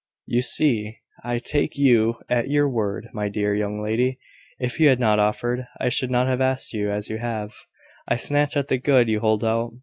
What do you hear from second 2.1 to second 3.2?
at your word,